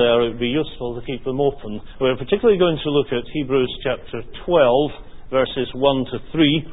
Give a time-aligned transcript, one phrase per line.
[0.00, 1.76] there, it would be useful to keep them open.
[2.00, 4.90] We're particularly going to look at Hebrews chapter 12,
[5.28, 6.72] verses 1 to 3.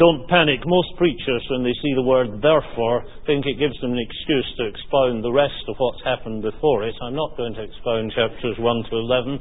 [0.00, 0.64] Don't panic.
[0.64, 4.72] Most preachers, when they see the word therefore, think it gives them an excuse to
[4.72, 6.94] expound the rest of what's happened before it.
[7.02, 9.40] I'm not going to expound chapters 1 to 11,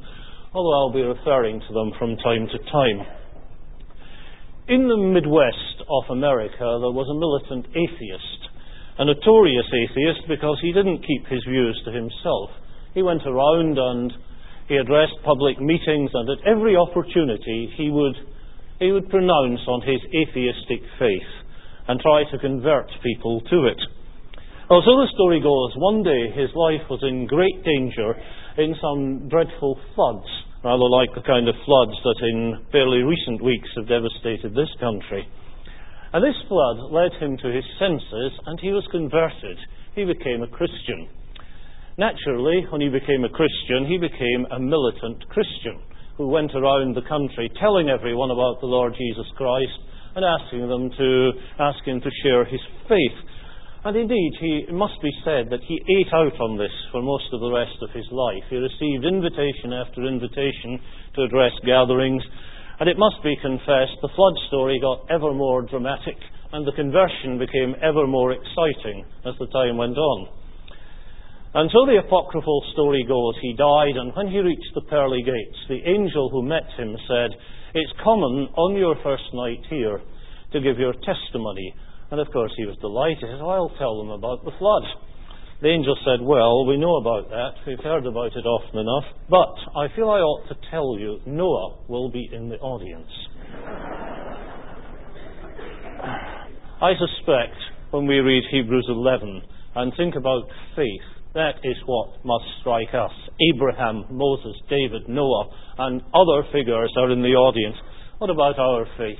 [0.52, 3.00] although I'll be referring to them from time to time.
[4.68, 8.49] In the Midwest of America, there was a militant atheist
[9.00, 12.52] a notorious atheist because he didn't keep his views to himself.
[12.94, 14.12] He went around and
[14.68, 18.16] he addressed public meetings, and at every opportunity he would,
[18.78, 21.32] he would pronounce on his atheistic faith
[21.88, 23.80] and try to convert people to it.
[24.70, 28.14] Well, so the story goes, one day his life was in great danger
[28.60, 30.30] in some dreadful floods,
[30.62, 35.26] rather like the kind of floods that in fairly recent weeks have devastated this country.
[36.12, 39.58] And this flood led him to his senses, and he was converted.
[39.94, 41.08] He became a Christian.
[41.98, 45.78] Naturally, when he became a Christian, he became a militant Christian
[46.18, 49.80] who went around the country telling everyone about the Lord Jesus Christ
[50.16, 53.20] and asking them to ask him to share his faith.
[53.86, 57.32] And indeed, he, it must be said that he ate out on this for most
[57.32, 58.44] of the rest of his life.
[58.50, 60.82] He received invitation after invitation
[61.16, 62.24] to address gatherings,
[62.80, 66.16] and it must be confessed, the flood story got ever more dramatic,
[66.54, 70.30] and the conversion became ever more exciting as the time went on.
[71.54, 75.60] And so the apocryphal story goes, he died, and when he reached the pearly gates,
[75.68, 77.32] the angel who met him said,
[77.74, 80.00] It's common on your first night here
[80.54, 81.74] to give your testimony.
[82.12, 83.42] And of course he was delighted.
[83.42, 84.86] Oh, I'll tell them about the flood.
[85.62, 87.52] The angel said, Well, we know about that.
[87.68, 89.04] We've heard about it often enough.
[89.30, 93.12] But I feel I ought to tell you Noah will be in the audience.
[96.82, 97.60] I suspect
[97.92, 99.42] when we read Hebrews 11
[99.76, 100.44] and think about
[100.78, 103.12] faith, that is what must strike us.
[103.54, 107.76] Abraham, Moses, David, Noah, and other figures are in the audience.
[108.20, 109.20] What about our faith?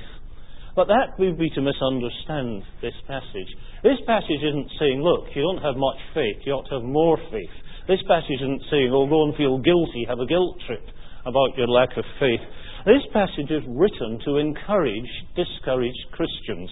[0.76, 3.50] But that would be to misunderstand this passage.
[3.82, 7.18] This passage isn't saying, look, you don't have much faith, you ought to have more
[7.30, 7.54] faith.
[7.88, 10.86] This passage isn't saying, oh, go and feel guilty, have a guilt trip
[11.26, 12.40] about your lack of faith.
[12.86, 16.70] This passage is written to encourage discouraged Christians.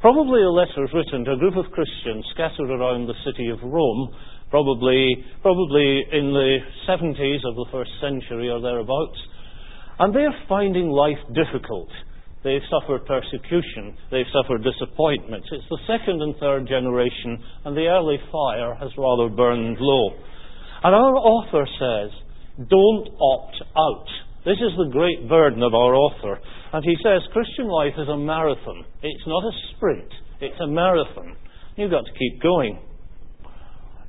[0.00, 3.58] Probably a letter is written to a group of Christians scattered around the city of
[3.62, 4.14] Rome,
[4.50, 9.18] probably, probably in the 70s of the first century or thereabouts,
[9.98, 11.88] and they're finding life difficult.
[12.42, 13.96] They've suffered persecution.
[14.10, 15.48] They've suffered disappointments.
[15.52, 20.16] It's the second and third generation, and the early fire has rather burned low.
[20.82, 22.10] And our author says,
[22.68, 24.08] don't opt out.
[24.44, 26.40] This is the great burden of our author.
[26.72, 28.84] And he says, Christian life is a marathon.
[29.02, 30.08] It's not a sprint.
[30.40, 31.36] It's a marathon.
[31.76, 32.78] You've got to keep going.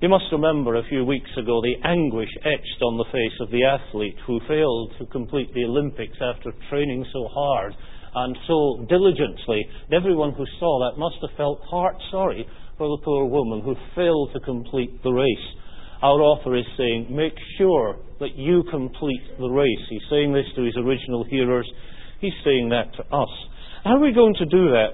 [0.02, 3.66] You must remember a few weeks ago the anguish etched on the face of the
[3.66, 7.75] athlete who failed to complete the Olympics after training so hard
[8.16, 9.66] and so diligently.
[9.91, 12.45] Everyone who saw that must have felt heart sorry
[12.77, 15.47] for the poor woman who failed to complete the race.
[16.01, 19.85] Our author is saying, make sure that you complete the race.
[19.89, 21.69] He's saying this to his original hearers.
[22.19, 23.29] He's saying that to us.
[23.83, 24.94] How are we going to do that?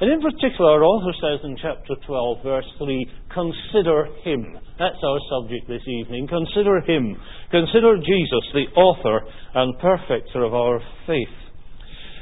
[0.00, 4.58] And in particular, our author says in chapter 12, verse 3, consider him.
[4.78, 6.28] That's our subject this evening.
[6.28, 7.16] Consider him.
[7.50, 11.47] Consider Jesus, the author and perfecter of our faith.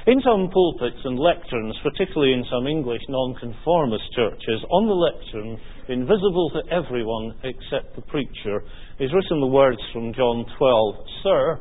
[0.06, 5.58] In some pulpits and lecterns, particularly in some English nonconformist churches, on the lectern,
[5.88, 8.62] invisible to everyone except the preacher,
[9.00, 10.94] is written the words from John 12
[11.24, 11.60] Sir,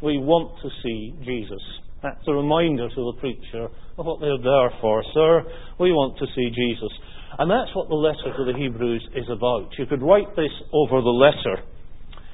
[0.00, 1.60] we want to see Jesus.
[2.02, 3.68] That's a reminder to the preacher
[3.98, 5.04] of what they're there for.
[5.12, 5.44] Sir,
[5.78, 6.92] we want to see Jesus.
[7.38, 9.68] And that's what the letter to the Hebrews is about.
[9.76, 11.60] You could write this over the letter.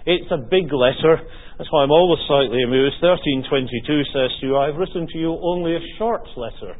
[0.06, 1.20] It's a big letter.
[1.58, 3.02] That's why I'm always slightly amused.
[3.04, 6.76] 1322 says to you, I've written to you only a short letter.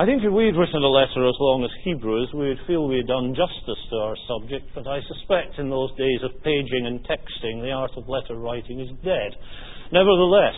[0.00, 3.04] I think if we'd written a letter as long as Hebrews, we would feel we
[3.04, 7.04] had done justice to our subject, but I suspect in those days of paging and
[7.04, 9.36] texting, the art of letter writing is dead.
[9.92, 10.56] Nevertheless,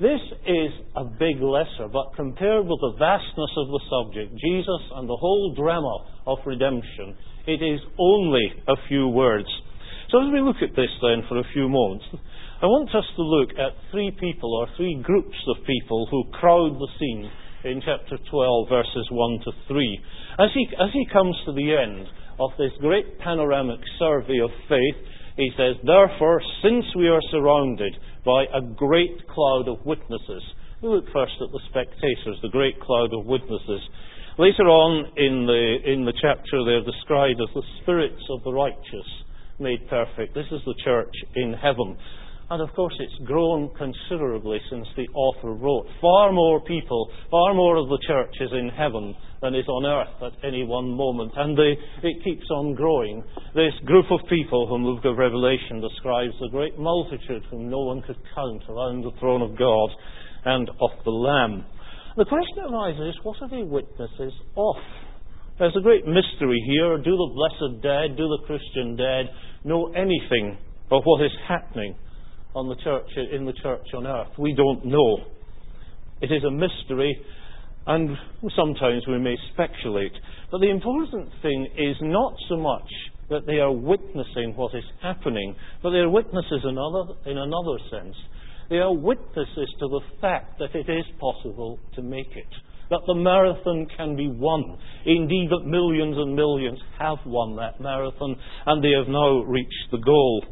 [0.00, 5.06] this is a big letter, but compared with the vastness of the subject, Jesus and
[5.06, 7.14] the whole drama of redemption,
[7.46, 9.52] it is only a few words.
[10.12, 12.04] So as we look at this then for a few moments,
[12.60, 16.76] I want us to look at three people or three groups of people who crowd
[16.76, 17.32] the scene
[17.64, 20.04] in chapter 12, verses 1 to 3.
[20.36, 22.04] As he, as he comes to the end
[22.36, 25.00] of this great panoramic survey of faith,
[25.40, 30.44] he says, Therefore, since we are surrounded by a great cloud of witnesses,
[30.84, 33.80] we look first at the spectators, the great cloud of witnesses.
[34.36, 39.08] Later on in the, in the chapter, they're described as the spirits of the righteous
[39.62, 40.34] made perfect.
[40.34, 41.96] This is the church in heaven.
[42.50, 45.86] And of course, it's grown considerably since the author wrote.
[46.02, 50.20] Far more people, far more of the church is in heaven than is on earth
[50.22, 51.32] at any one moment.
[51.34, 53.24] And they, it keeps on growing.
[53.54, 57.80] This group of people whom the book of Revelation describes, a great multitude whom no
[57.80, 59.88] one could count around the throne of God
[60.44, 61.64] and of the Lamb.
[62.18, 64.76] The question arises what are they witnesses of?
[65.58, 66.96] There's a great mystery here.
[66.96, 69.26] Do the blessed dead, do the Christian dead
[69.64, 70.56] know anything
[70.90, 71.94] of what is happening
[72.54, 74.28] on the church, in the church on earth?
[74.38, 75.18] We don't know.
[76.20, 77.20] It is a mystery,
[77.86, 78.16] and
[78.56, 80.12] sometimes we may speculate.
[80.50, 82.88] But the important thing is not so much
[83.28, 86.78] that they are witnessing what is happening, but they are witnesses in,
[87.30, 88.16] in another sense.
[88.70, 92.46] They are witnesses to the fact that it is possible to make it,
[92.92, 94.76] that the marathon can be won.
[95.06, 98.36] Indeed, that millions and millions have won that marathon,
[98.66, 100.44] and they have now reached the goal.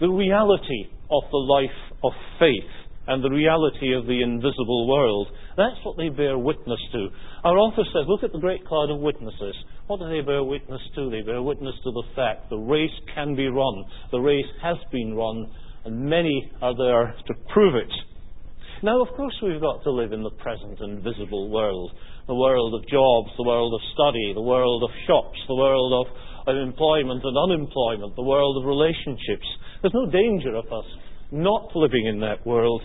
[0.00, 2.70] The reality of the life of faith
[3.06, 5.28] and the reality of the invisible world.
[5.56, 7.08] That's what they bear witness to.
[7.44, 9.54] Our author says, look at the great cloud of witnesses.
[9.86, 11.10] What do they bear witness to?
[11.10, 13.84] They bear witness to the fact the race can be run.
[14.10, 15.52] The race has been run,
[15.84, 17.92] and many are there to prove it.
[18.84, 21.90] Now, of course, we've got to live in the present and visible world
[22.28, 26.54] the world of jobs, the world of study, the world of shops, the world of,
[26.54, 29.48] employment and unemployment, the world of relationships.
[29.80, 30.84] There's no danger of us
[31.32, 32.82] not living in that world.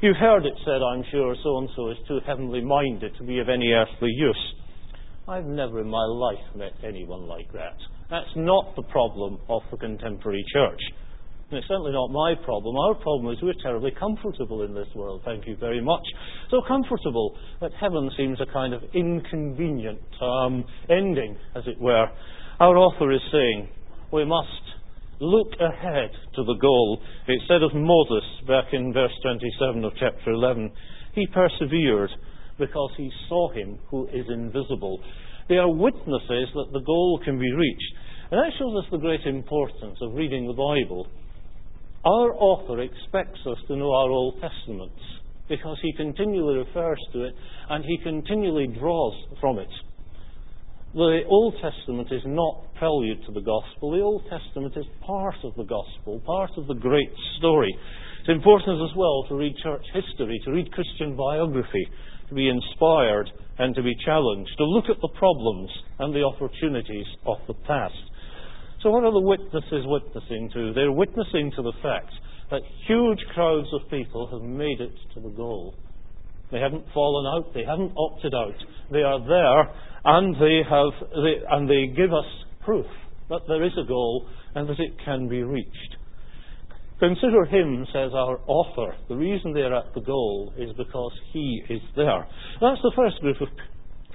[0.00, 3.38] You've heard it said, I'm sure, so and so is too heavenly minded to be
[3.38, 4.54] of any earthly use.
[5.28, 7.78] I've never in my life met anyone like that.
[8.10, 10.80] That's not the problem of the contemporary church.
[11.50, 12.76] And it's certainly not my problem.
[12.76, 16.06] Our problem is we're terribly comfortable in this world, thank you very much.
[16.50, 22.06] So comfortable that heaven seems a kind of inconvenient um, ending, as it were.
[22.60, 23.68] Our author is saying
[24.12, 24.62] we must
[25.20, 27.00] look ahead to the goal.
[27.26, 30.70] It said of Moses back in verse 27 of chapter 11,
[31.14, 32.10] he persevered
[32.58, 35.00] because he saw him who is invisible.
[35.48, 37.92] They are witnesses that the goal can be reached.
[38.30, 41.08] And that shows us the great importance of reading the Bible.
[42.04, 44.96] Our author expects us to know our Old Testaments
[45.50, 47.34] because he continually refers to it
[47.68, 49.68] and he continually draws from it.
[50.94, 53.92] The Old Testament is not prelude to the gospel.
[53.92, 57.76] The Old Testament is part of the gospel, part of the great story.
[58.20, 61.86] It's important as well to read church history, to read Christian biography,
[62.30, 67.06] to be inspired and to be challenged, to look at the problems and the opportunities
[67.26, 68.09] of the past.
[68.82, 70.72] So, what are the witnesses witnessing to?
[70.72, 72.12] They're witnessing to the fact
[72.50, 75.74] that huge crowds of people have made it to the goal.
[76.50, 78.56] They haven't fallen out, they haven't opted out.
[78.90, 79.74] They are there,
[80.04, 82.24] and they, have, they, and they give us
[82.64, 82.86] proof
[83.28, 85.96] that there is a goal and that it can be reached.
[86.98, 88.96] Consider him, says our author.
[89.08, 92.26] The reason they're at the goal is because he is there.
[92.60, 93.48] That's the first group of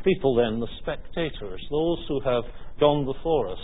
[0.04, 2.44] people, then, the spectators, those who have
[2.80, 3.60] gone before us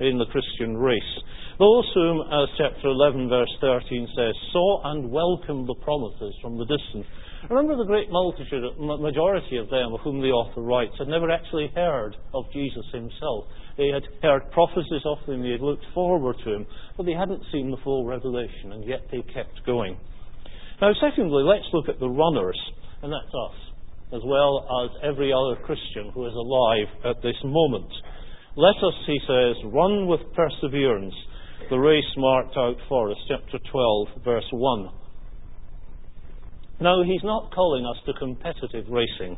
[0.00, 1.14] in the Christian race.
[1.58, 6.64] Those whom, as chapter 11, verse 13 says, saw and welcomed the promises from the
[6.64, 7.04] distance.
[7.48, 11.70] Remember the great multitude, majority of them of whom the author writes, had never actually
[11.74, 13.44] heard of Jesus himself.
[13.76, 16.66] They had heard prophecies of him, they had looked forward to him,
[16.96, 19.96] but they hadn't seen the full revelation, and yet they kept going.
[20.80, 22.58] Now, secondly, let's look at the runners,
[23.02, 23.56] and that's us,
[24.12, 27.92] as well as every other Christian who is alive at this moment.
[28.56, 31.14] Let us, he says, run with perseverance
[31.70, 34.88] the race marked out for us, chapter 12, verse 1.
[36.80, 39.36] Now, he's not calling us to competitive racing.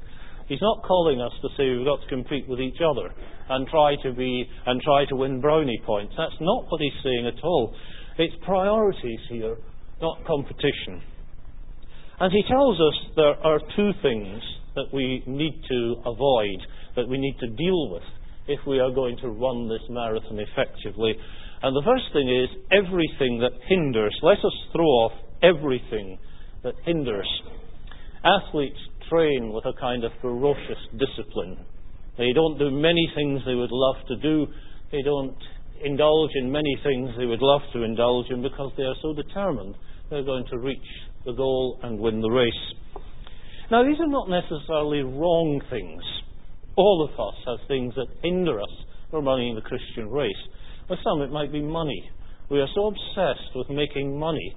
[0.49, 3.13] He's not calling us to say we've got to compete with each other
[3.51, 6.15] and try to be and try to win brownie points.
[6.17, 7.75] That's not what he's saying at all.
[8.17, 9.57] It's priorities here,
[10.01, 11.03] not competition.
[12.19, 14.41] And he tells us there are two things
[14.75, 16.59] that we need to avoid,
[16.97, 18.03] that we need to deal with
[18.47, 21.15] if we are going to run this marathon effectively.
[21.63, 24.17] And the first thing is everything that hinders.
[24.23, 26.19] Let us throw off everything
[26.65, 27.29] that hinders.
[28.25, 31.59] Athletes train with a kind of ferocious discipline.
[32.19, 34.47] They don't do many things they would love to do.
[34.91, 35.37] They don't
[35.85, 39.75] indulge in many things they would love to indulge in because they are so determined
[40.11, 40.79] they're going to reach
[41.25, 42.53] the goal and win the race.
[43.71, 46.03] Now, these are not necessarily wrong things.
[46.77, 48.71] All of us have things that hinder us
[49.11, 50.31] from running the Christian race.
[50.89, 52.11] For some, it might be money.
[52.51, 54.57] We are so obsessed with making money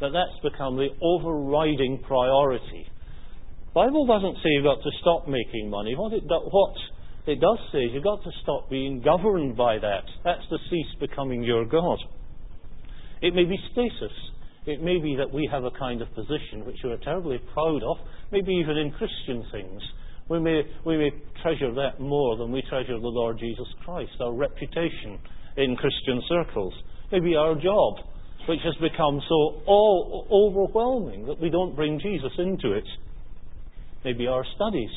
[0.00, 2.86] that that's become the overriding priority.
[3.68, 5.94] The Bible doesn't say you've got to stop making money.
[5.94, 6.74] What it, what
[7.26, 10.04] it does say is you've got to stop being governed by that.
[10.24, 11.98] That's to cease becoming your God.
[13.20, 14.14] It may be status.
[14.66, 17.82] It may be that we have a kind of position which we are terribly proud
[17.82, 17.96] of,
[18.30, 19.82] maybe even in Christian things.
[20.28, 21.10] We may, we may
[21.42, 25.18] treasure that more than we treasure the Lord Jesus Christ, our reputation
[25.56, 26.74] in Christian circles.
[27.10, 27.94] Maybe our job,
[28.48, 32.84] which has become so all overwhelming that we don't bring Jesus into it.
[34.04, 34.90] Maybe our studies.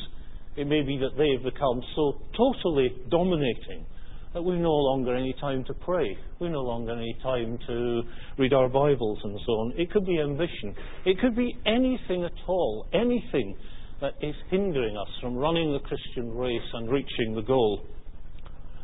[0.56, 3.86] It may be that they've become so totally dominating
[4.34, 6.16] that we've no longer any time to pray.
[6.40, 8.02] We've no longer any time to
[8.38, 9.74] read our Bibles and so on.
[9.76, 10.74] It could be ambition.
[11.04, 13.56] It could be anything at all, anything
[14.02, 17.86] that is hindering us from running the Christian race and reaching the goal.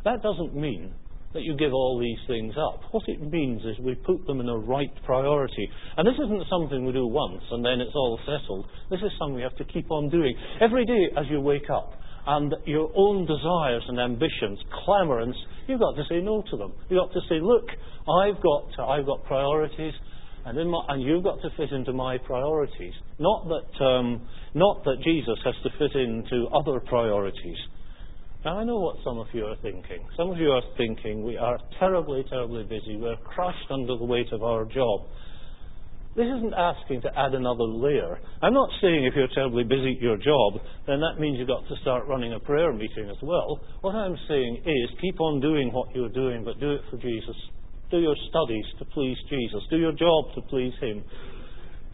[0.05, 0.93] That doesn't mean
[1.33, 2.81] that you give all these things up.
[2.91, 5.69] What it means is we put them in a right priority.
[5.97, 8.65] And this isn't something we do once and then it's all settled.
[8.89, 10.33] This is something we have to keep on doing.
[10.61, 11.93] Every day as you wake up,
[12.27, 15.35] and your own desires and ambitions, clamorance,
[15.67, 16.73] you've got to say no to them.
[16.89, 17.65] You've got to say, look,
[18.05, 19.93] I've got, I've got priorities,
[20.57, 22.93] and, my, and, you've got to fit into my priorities.
[23.19, 27.57] Not that, um, not that Jesus has to fit into other priorities.
[28.45, 29.99] Now, I know what some of you are thinking.
[30.15, 32.95] Some of you are thinking we are terribly, terribly busy.
[32.95, 35.01] We're crushed under the weight of our job.
[36.15, 38.17] This isn't asking to add another layer.
[38.41, 41.67] I'm not saying if you're terribly busy at your job, then that means you've got
[41.67, 43.59] to start running a prayer meeting as well.
[43.81, 47.35] What I'm saying is keep on doing what you're doing, but do it for Jesus.
[47.91, 49.61] Do your studies to please Jesus.
[49.69, 51.03] Do your job to please Him.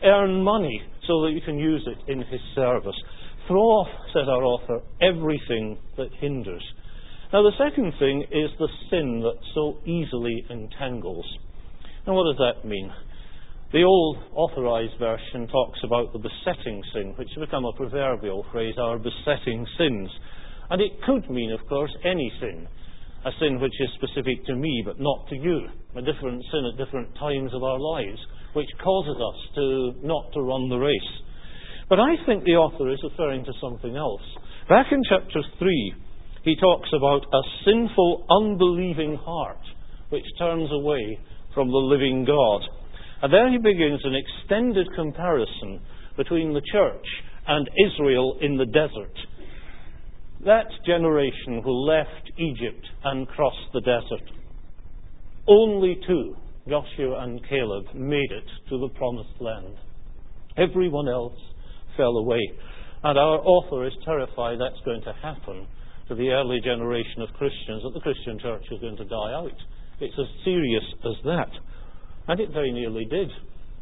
[0.03, 2.95] Earn money so that you can use it in His service.
[3.47, 6.63] Throw off, says our author, everything that hinders.
[7.31, 11.25] Now, the second thing is the sin that so easily entangles.
[12.05, 12.91] Now, what does that mean?
[13.71, 18.75] The old authorized version talks about the besetting sin, which has become a proverbial phrase,
[18.77, 20.09] our besetting sins.
[20.69, 22.67] And it could mean, of course, any sin.
[23.25, 25.67] A sin which is specific to me but not to you.
[25.95, 28.19] A different sin at different times of our lives,
[28.53, 31.11] which causes us to not to run the race.
[31.89, 34.21] But I think the author is referring to something else.
[34.69, 35.93] Back in chapter 3,
[36.43, 39.61] he talks about a sinful, unbelieving heart
[40.09, 41.19] which turns away
[41.53, 42.61] from the living God.
[43.23, 45.81] And there he begins an extended comparison
[46.17, 47.05] between the church
[47.47, 49.17] and Israel in the desert.
[50.43, 54.29] That generation who left Egypt and crossed the desert,
[55.47, 56.35] only two,
[56.67, 59.75] Joshua and Caleb, made it to the promised land.
[60.57, 61.37] Everyone else
[61.95, 62.41] fell away.
[63.03, 65.67] And our author is terrified that's going to happen
[66.07, 69.57] to the early generation of Christians, that the Christian church is going to die out.
[69.99, 71.49] It's as serious as that.
[72.27, 73.29] And it very nearly did.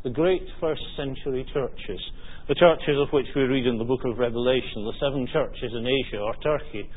[0.04, 2.02] The great first century churches,
[2.48, 5.88] the churches of which we read in the book of Revelation, the seven churches in
[5.88, 6.90] Asia or Turkey,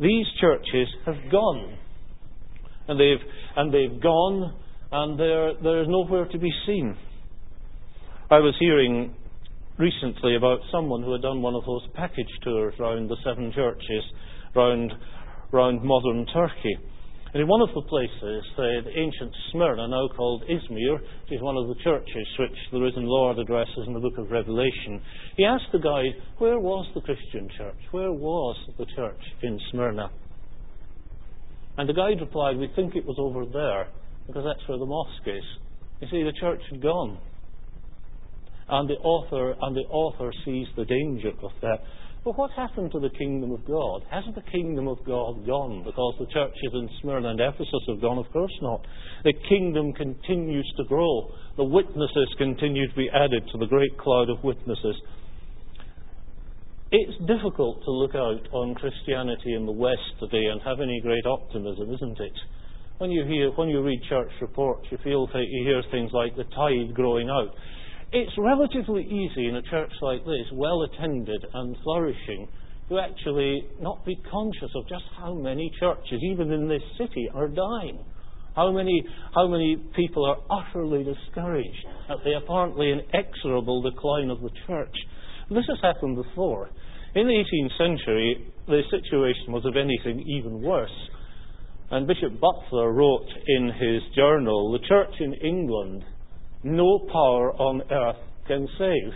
[0.00, 1.78] these churches have gone.
[2.86, 4.54] And they've, and they've gone,
[4.92, 6.96] and they're, they're nowhere to be seen.
[8.30, 9.14] I was hearing
[9.78, 14.04] recently about someone who had done one of those package tours around the seven churches
[14.54, 14.92] around,
[15.52, 16.76] around modern Turkey.
[17.34, 21.42] And in one of the places, uh, the ancient Smyrna, now called Izmir, which is
[21.42, 25.02] one of the churches which the risen Lord addresses in the book of Revelation,
[25.36, 27.74] he asked the guide, where was the Christian church?
[27.90, 30.10] Where was the church in Smyrna?
[31.76, 33.88] And the guide replied, we think it was over there,
[34.28, 35.42] because that's where the mosque is.
[36.02, 37.18] You see, the church had gone.
[38.68, 41.78] And the author, and the author sees the danger of that.
[42.24, 44.02] But what happened to the kingdom of God?
[44.10, 48.16] Hasn't the kingdom of God gone because the churches in Smyrna and Ephesus have gone?
[48.16, 48.80] Of course not.
[49.24, 51.30] The kingdom continues to grow.
[51.58, 54.96] The witnesses continue to be added to the great cloud of witnesses.
[56.90, 61.26] It's difficult to look out on Christianity in the West today and have any great
[61.26, 62.32] optimism, isn't it?
[62.98, 66.44] When you hear, when you read church reports, you feel you hear things like the
[66.44, 67.52] tide growing out.
[68.16, 72.46] It's relatively easy in a church like this, well attended and flourishing,
[72.88, 77.48] to actually not be conscious of just how many churches, even in this city, are
[77.48, 77.98] dying.
[78.54, 79.02] How many,
[79.34, 84.94] how many people are utterly discouraged at the apparently inexorable decline of the church.
[85.50, 86.70] This has happened before.
[87.16, 91.10] In the 18th century, the situation was, if anything, even worse.
[91.90, 96.04] And Bishop Butler wrote in his journal the church in England
[96.64, 99.12] no power on earth can save.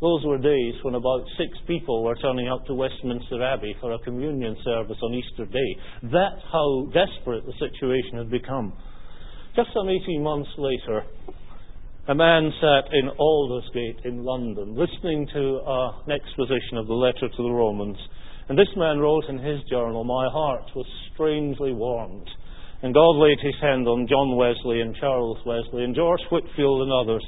[0.00, 3.98] Those were days when about six people were turning up to Westminster Abbey for a
[4.00, 5.76] communion service on Easter Day.
[6.02, 8.72] That's how desperate the situation had become.
[9.56, 11.04] Just some 18 months later,
[12.08, 17.42] a man sat in Aldersgate in London listening to an exposition of the letter to
[17.42, 17.96] the Romans,
[18.48, 22.28] And this man wrote in his journal, My heart was strangely warmed.
[22.84, 26.92] And God laid his hand on John Wesley and Charles Wesley and George Whitefield and
[26.92, 27.24] others.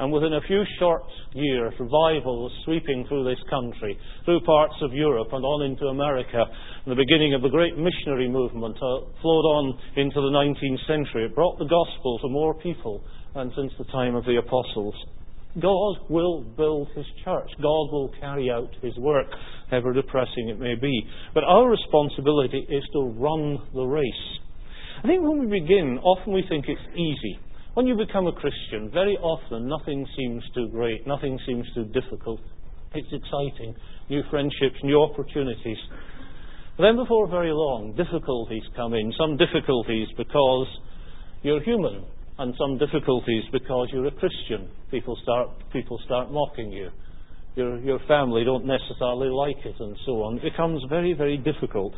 [0.00, 4.92] And within a few short years, revival was sweeping through this country, through parts of
[4.92, 6.42] Europe and on into America.
[6.42, 11.30] And the beginning of the great missionary movement uh, flowed on into the 19th century.
[11.30, 14.96] It brought the gospel to more people than since the time of the apostles.
[15.54, 17.48] God will build his church.
[17.62, 19.28] God will carry out his work,
[19.70, 21.06] however depressing it may be.
[21.32, 24.42] But our responsibility is to run the race.
[25.04, 27.38] I think when we begin, often we think it's easy.
[27.74, 32.40] When you become a Christian, very often nothing seems too great, nothing seems too difficult.
[32.94, 33.76] It's exciting.
[34.08, 35.76] New friendships, new opportunities.
[36.76, 39.12] But then before very long, difficulties come in.
[39.18, 40.66] Some difficulties because
[41.42, 42.04] you're human
[42.38, 44.68] and some difficulties because you're a Christian.
[44.90, 46.90] People start, people start mocking you.
[47.56, 50.36] Your, your family don't necessarily like it, and so on.
[50.38, 51.94] It becomes very, very difficult.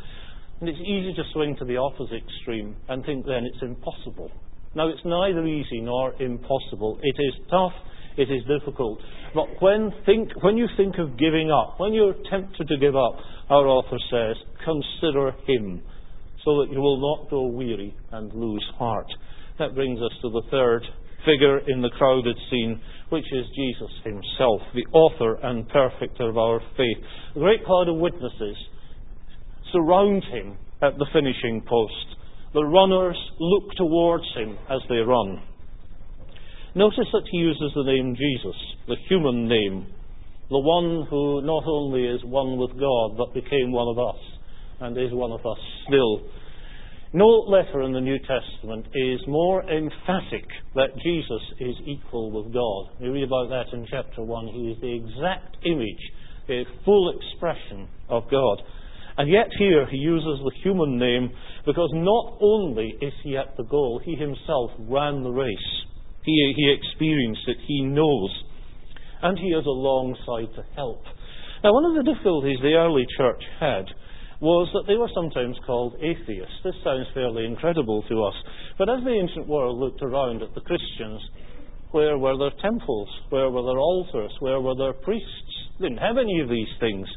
[0.59, 4.29] And it's easy to swing to the opposite extreme and think then it's impossible.
[4.75, 6.99] Now, it's neither easy nor impossible.
[7.01, 7.73] It is tough,
[8.17, 8.99] it is difficult.
[9.33, 13.15] But when, think, when you think of giving up, when you're tempted to give up,
[13.49, 15.81] our author says, consider him,
[16.45, 19.07] so that you will not grow weary and lose heart.
[19.57, 20.83] That brings us to the third
[21.25, 26.59] figure in the crowded scene, which is Jesus himself, the author and perfecter of our
[26.77, 26.97] faith.
[27.35, 28.55] A great cloud of witnesses
[29.71, 32.15] surround him at the finishing post.
[32.53, 35.41] The runners look towards him as they run.
[36.75, 38.55] Notice that he uses the name Jesus,
[38.87, 39.87] the human name,
[40.49, 44.21] the one who not only is one with God, but became one of us
[44.81, 45.57] and is one of us
[45.87, 46.21] still.
[47.11, 50.45] No letter in the New Testament is more emphatic
[50.75, 53.01] that Jesus is equal with God.
[53.01, 54.47] We read about that in chapter 1.
[54.47, 56.11] He is the exact image,
[56.49, 58.61] a full expression of God.
[59.19, 61.29] And yet here he uses the human name
[61.65, 65.69] because not only is he at the goal, he himself ran the race.
[66.23, 68.31] He, he experienced it, he knows.
[69.21, 71.03] And he is alongside to help.
[71.65, 73.91] Now, one of the difficulties the early church had
[74.39, 76.63] was that they were sometimes called atheists.
[76.63, 78.35] This sounds fairly incredible to us.
[78.77, 81.19] But as the ancient world looked around at the Christians,
[81.91, 83.09] where were their temples?
[83.31, 84.31] Where were their altars?
[84.39, 85.27] Where were their priests?
[85.77, 87.07] They didn't have any of these things.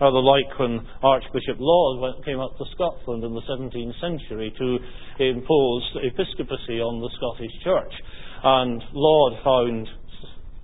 [0.00, 4.78] Rather like when Archbishop Laud came up to Scotland in the 17th century to
[5.22, 7.94] impose episcopacy on the Scottish Church.
[8.42, 9.88] And Laud found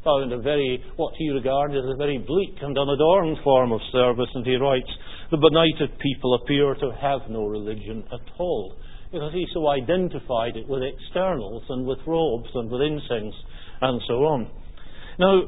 [0.04, 4.28] found a very, what he regarded as a very bleak and unadorned form of service,
[4.34, 4.88] and he writes,
[5.30, 8.74] the benighted people appear to have no religion at all,
[9.12, 13.34] because he so identified it with externals and with robes and with incense
[13.82, 14.50] and so on.
[15.18, 15.42] Now,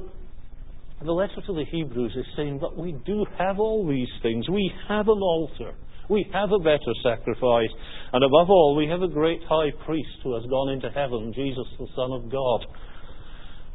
[1.04, 4.48] the letter to the Hebrews is saying that we do have all these things.
[4.48, 5.74] We have an altar.
[6.08, 7.70] We have a better sacrifice.
[8.12, 11.66] And above all, we have a great high priest who has gone into heaven, Jesus,
[11.78, 12.66] the Son of God.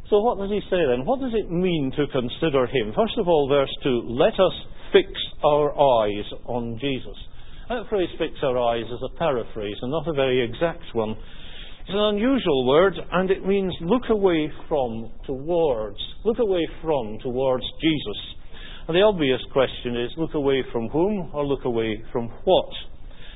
[0.09, 1.05] So what does he say then?
[1.05, 2.93] What does it mean to consider him?
[2.95, 4.55] First of all, verse 2 let us
[4.93, 5.11] fix
[5.43, 7.17] our eyes on Jesus.
[7.69, 11.15] That phrase, fix our eyes, is a paraphrase and not a very exact one.
[11.87, 15.95] It's an unusual word and it means look away from towards.
[16.25, 18.19] Look away from towards Jesus.
[18.89, 22.69] And the obvious question is look away from whom or look away from what?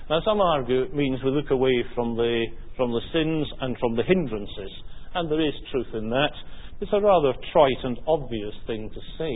[0.09, 2.43] Now some argue it means we look away from the,
[2.75, 4.71] from the sins and from the hindrances.
[5.15, 6.35] And there is truth in that.
[6.81, 9.31] It's a rather trite and obvious thing to say.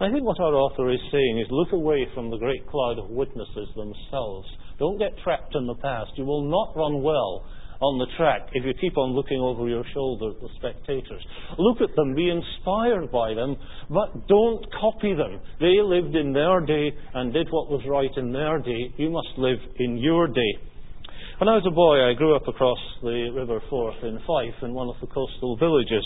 [0.00, 3.10] I think what our author is saying is look away from the great cloud of
[3.10, 4.48] witnesses themselves.
[4.78, 6.12] Don't get trapped in the past.
[6.16, 7.44] You will not run well
[7.80, 11.22] on the track if you keep on looking over your shoulder at the spectators.
[11.58, 13.56] Look at them, be inspired by them,
[13.90, 15.40] but don't copy them.
[15.60, 18.94] They lived in their day and did what was right in their day.
[18.96, 20.52] You must live in your day.
[21.38, 24.72] When I was a boy, I grew up across the River Forth in Fife in
[24.72, 26.04] one of the coastal villages.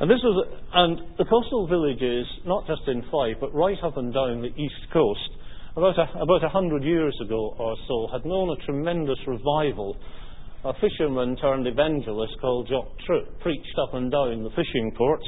[0.00, 4.12] And this was, and the coastal villages, not just in Fife, but right up and
[4.12, 5.30] down the east coast,
[5.76, 9.96] about a, about a hundred years ago or so, had known a tremendous revival.
[10.64, 15.24] A fisherman turned evangelist called Jock Troup preached up and down the fishing ports.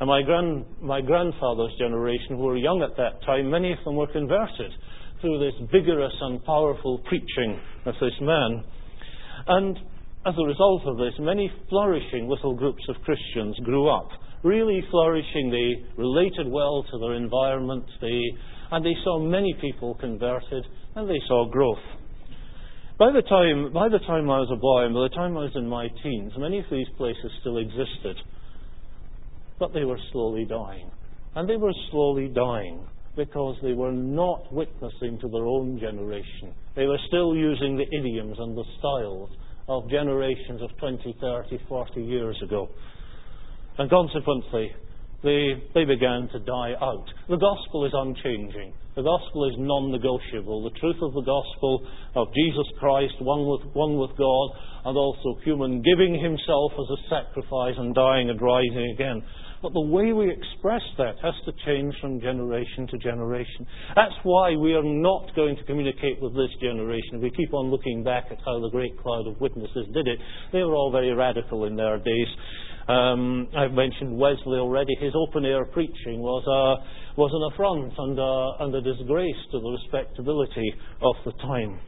[0.00, 3.96] And my, grand, my grandfather's generation, who were young at that time, many of them
[3.96, 4.70] were converted
[5.22, 8.64] through this vigorous and powerful preaching of this man.
[9.46, 9.78] And
[10.26, 14.10] as a result of this, many flourishing little groups of Christians grew up,
[14.42, 15.50] really flourishing.
[15.50, 18.20] They related well to their environment, they,
[18.72, 21.78] and they saw many people converted, and they saw growth.
[22.98, 25.44] By the, time, by the time I was a boy, and by the time I
[25.44, 28.16] was in my teens, many of these places still existed.
[29.58, 30.90] But they were slowly dying.
[31.34, 36.54] And they were slowly dying because they were not witnessing to their own generation.
[36.74, 39.28] They were still using the idioms and the styles
[39.68, 42.70] of generations of 20, 30, 40 years ago.
[43.76, 44.72] And consequently,
[45.26, 47.06] they, they began to die out.
[47.28, 48.72] The gospel is unchanging.
[48.94, 50.62] The gospel is non negotiable.
[50.64, 51.84] The truth of the gospel
[52.14, 54.48] of Jesus Christ, one with, one with God,
[54.86, 59.20] and also human, giving himself as a sacrifice and dying and rising again.
[59.62, 63.66] But the way we express that has to change from generation to generation.
[63.96, 67.20] That's why we are not going to communicate with this generation.
[67.20, 70.20] We keep on looking back at how the great cloud of witnesses did it.
[70.52, 72.28] They were all very radical in their days.
[72.88, 74.94] Um, I've mentioned Wesley already.
[75.00, 79.60] His open air preaching was, a, was an affront and a, and a disgrace to
[79.60, 81.80] the respectability of the time.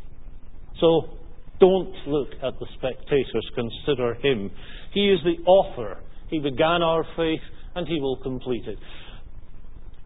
[0.80, 1.18] So
[1.60, 4.50] don't look at the spectators, consider him.
[4.92, 5.98] He is the author.
[6.30, 7.40] He began our faith
[7.74, 8.78] and he will complete it.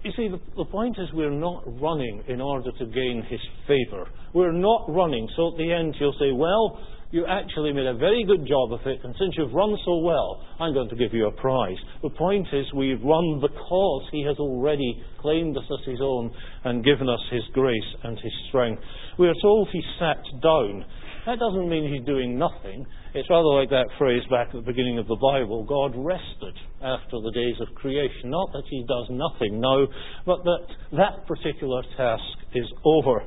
[0.04, 4.08] You see, the, the, point is we're not running in order to gain his favour.
[4.34, 6.80] We're not running, so at the end you'll say, well,
[7.12, 10.40] you actually made a very good job of it, and since you've run so well,
[10.58, 11.76] I'm going to give you a prize.
[12.02, 16.32] The point is, we've run because He has already claimed us as His own
[16.64, 18.82] and given us His grace and His strength.
[19.18, 20.86] We are told He sat down.
[21.26, 22.86] That doesn't mean He's doing nothing.
[23.12, 27.20] It's rather like that phrase back at the beginning of the Bible God rested after
[27.20, 28.32] the days of creation.
[28.32, 29.84] Not that He does nothing now,
[30.24, 30.64] but that
[30.96, 33.20] that particular task is over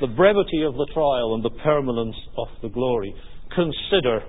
[0.00, 3.14] the brevity of the trial and the permanence of the glory.
[3.54, 4.20] Consider.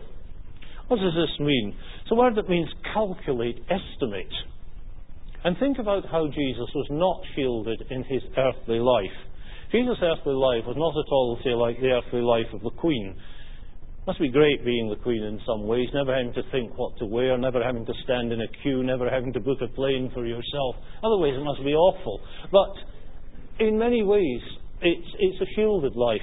[0.88, 1.76] What does this mean?
[2.02, 4.32] It's a word that means calculate, estimate.
[5.44, 9.18] And think about how Jesus was not shielded in his earthly life.
[9.72, 13.16] Jesus' earthly life was not at all, say, like the earthly life of the Queen.
[13.16, 16.98] It must be great being the Queen in some ways, never having to think what
[17.00, 20.10] to wear, never having to stand in a queue, never having to book a plane
[20.14, 20.76] for yourself.
[21.04, 22.22] Other ways it must be awful.
[22.50, 24.42] But in many ways,
[24.82, 26.22] it's, it's a shielded life.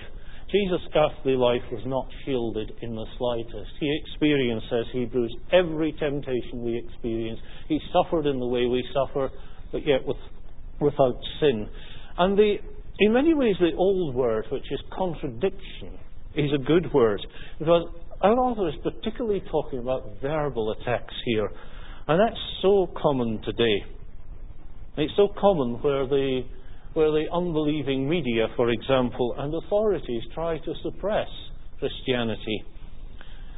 [0.51, 3.71] Jesus' earthly life was not shielded in the slightest.
[3.81, 7.40] He experienced, says Hebrews, every temptation we experience.
[7.69, 9.31] He suffered in the way we suffer,
[9.73, 10.19] but yet with,
[10.81, 11.69] without sin.
[12.19, 12.57] And the,
[13.01, 15.99] in many ways, the old word, which is contradiction,
[16.37, 17.21] is a good word.
[17.59, 17.88] Because
[18.21, 21.51] our author is particularly talking about verbal attacks here.
[22.07, 23.85] And that's so common today.
[24.99, 26.43] It's so common where the
[26.95, 31.29] where the unbelieving media, for example, and authorities try to suppress
[31.81, 32.65] Christianity.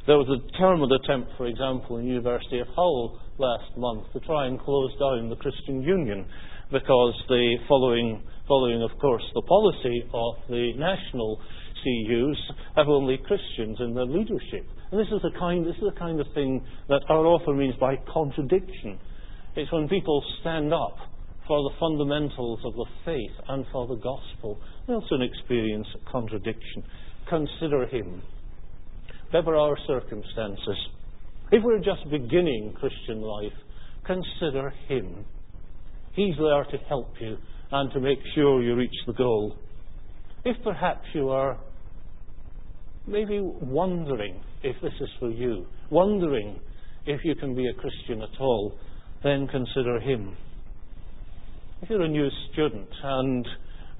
[0.07, 4.19] There was a determined attempt, for example, in the University of Hull last month to
[4.21, 6.25] try and close down the Christian Union
[6.71, 11.39] because the following, following of course, the policy of the national
[11.83, 12.39] CUs
[12.75, 14.65] have only Christians in their leadership.
[14.91, 17.75] And this is the kind, this is the kind of thing that our author means
[17.79, 18.97] by contradiction.
[19.55, 20.97] It's when people stand up
[21.47, 24.59] for the fundamentals of the faith and for the gospel.
[24.87, 26.83] We also experience contradiction.
[27.29, 28.21] Consider Him.
[29.31, 30.77] Whatever our circumstances,
[31.51, 33.53] if we're just beginning Christian life,
[34.05, 35.25] consider Him.
[36.13, 37.37] He's there to help you
[37.71, 39.55] and to make sure you reach the goal.
[40.43, 41.59] If perhaps you are
[43.05, 46.59] maybe wondering if this is for you, wondering
[47.05, 48.73] if you can be a Christian at all,
[49.23, 50.35] then consider Him.
[51.79, 53.47] If you're a new student and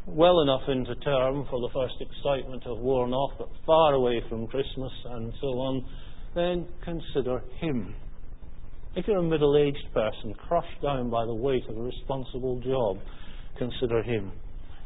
[0.07, 4.19] well enough into term for the first excitement to have worn off, but far away
[4.27, 5.85] from Christmas and so on,
[6.33, 7.93] then consider Him.
[8.95, 12.97] If you're a middle aged person crushed down by the weight of a responsible job,
[13.59, 14.31] consider Him.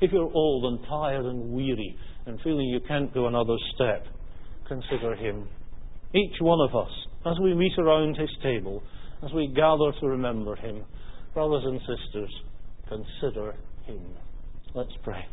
[0.01, 4.05] If you're old and tired and weary and feeling you can't go another step,
[4.67, 5.47] consider Him.
[6.13, 6.91] Each one of us,
[7.25, 8.83] as we meet around His table,
[9.23, 10.83] as we gather to remember Him,
[11.33, 12.29] brothers and sisters,
[12.91, 14.01] consider him.
[14.75, 15.25] Let's pray.